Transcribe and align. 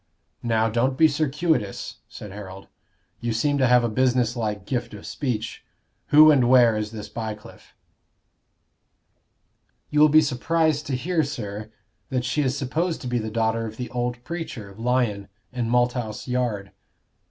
"Now, 0.41 0.67
don't 0.67 0.97
be 0.97 1.07
circuitous," 1.07 1.97
said 2.09 2.31
Harold. 2.31 2.67
"You 3.19 3.33
seem 3.33 3.59
to 3.59 3.67
have 3.67 3.83
a 3.83 3.87
business 3.87 4.35
like 4.35 4.65
gift 4.65 4.95
of 4.95 5.05
speech. 5.05 5.63
Who 6.07 6.31
and 6.31 6.49
where 6.49 6.75
is 6.75 6.89
this 6.89 7.07
Bycliffe?" 7.07 7.75
"You 9.91 9.99
will 9.99 10.09
be 10.09 10.23
surprised 10.23 10.87
to 10.87 10.95
hear, 10.95 11.21
sir, 11.23 11.71
that 12.09 12.25
she 12.25 12.41
is 12.41 12.57
supposed 12.57 12.99
to 13.01 13.07
be 13.07 13.19
the 13.19 13.29
daughter 13.29 13.67
of 13.67 13.77
the 13.77 13.91
old 13.91 14.23
preacher, 14.23 14.73
Lyon, 14.75 15.27
in 15.53 15.69
Malthouse 15.69 16.27
Yard." 16.27 16.71